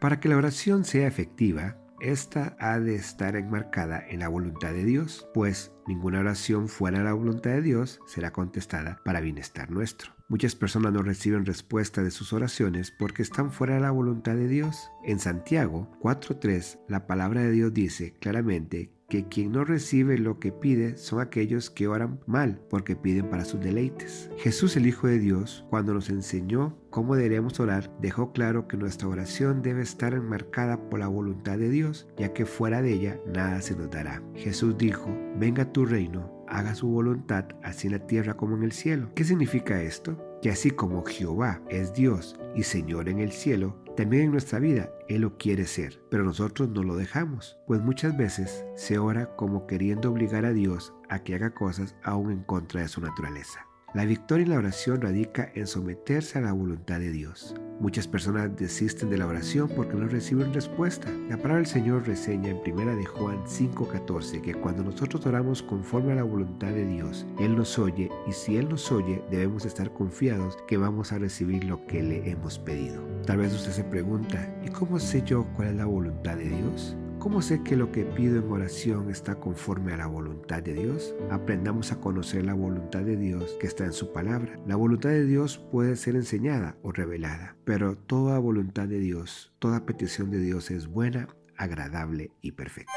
[0.00, 4.84] Para que la oración sea efectiva, esta ha de estar enmarcada en la voluntad de
[4.84, 10.12] Dios, pues ninguna oración fuera de la voluntad de Dios será contestada para bienestar nuestro.
[10.28, 14.48] Muchas personas no reciben respuesta de sus oraciones porque están fuera de la voluntad de
[14.48, 14.90] Dios.
[15.04, 20.52] En Santiago 4.3, la palabra de Dios dice claramente que quien no recibe lo que
[20.52, 24.30] pide son aquellos que oran mal porque piden para sus deleites.
[24.36, 29.08] Jesús el Hijo de Dios, cuando nos enseñó cómo deberíamos orar, dejó claro que nuestra
[29.08, 33.60] oración debe estar enmarcada por la voluntad de Dios, ya que fuera de ella nada
[33.62, 34.22] se nos dará.
[34.34, 38.72] Jesús dijo, venga tu reino, haga su voluntad, así en la tierra como en el
[38.72, 39.10] cielo.
[39.14, 40.18] ¿Qué significa esto?
[40.42, 44.90] Que así como Jehová es Dios y Señor en el cielo, también en nuestra vida
[45.08, 49.66] Él lo quiere ser, pero nosotros no lo dejamos, pues muchas veces se ora como
[49.66, 53.66] queriendo obligar a Dios a que haga cosas aún en contra de su naturaleza.
[53.94, 57.54] La victoria en la oración radica en someterse a la voluntad de Dios.
[57.78, 61.10] Muchas personas desisten de la oración porque no reciben respuesta.
[61.28, 66.12] La palabra del Señor reseña en 1 de Juan 5:14 que cuando nosotros oramos conforme
[66.12, 69.92] a la voluntad de Dios, Él nos oye y si Él nos oye debemos estar
[69.92, 73.02] confiados que vamos a recibir lo que le hemos pedido.
[73.26, 76.96] Tal vez usted se pregunta, ¿y cómo sé yo cuál es la voluntad de Dios?
[77.18, 81.14] ¿Cómo sé que lo que pido en oración está conforme a la voluntad de Dios?
[81.30, 84.60] Aprendamos a conocer la voluntad de Dios que está en su palabra.
[84.66, 89.86] La voluntad de Dios puede ser enseñada o revelada, pero toda voluntad de Dios, toda
[89.86, 92.92] petición de Dios es buena, agradable y perfecta.